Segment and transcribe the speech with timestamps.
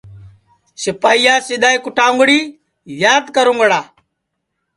[0.81, 2.39] سِپائییاس اِدؔا کُٹاؤنگڑی
[3.03, 3.81] یاد کرُونگڑا